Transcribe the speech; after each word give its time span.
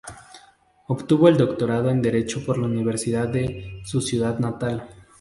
Obtuvo 0.87 1.27
el 1.27 1.37
doctorado 1.37 1.91
en 1.91 2.01
Derecho 2.01 2.43
por 2.43 2.57
la 2.57 2.65
Universidad 2.65 3.27
de 3.27 3.81
su 3.85 4.01
ciudad 4.01 4.39
natal. 4.39 4.87